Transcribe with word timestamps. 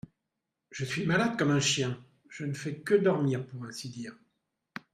je 0.71 0.83
suis 0.83 1.05
malade 1.05 1.37
comme 1.37 1.51
un 1.51 1.59
chien, 1.59 2.03
je 2.27 2.43
ne 2.43 2.53
fais 2.53 2.73
que 2.75 2.95
dormir 2.95 3.45
pour 3.45 3.65
ainsi 3.65 3.87
dire. 3.87 4.15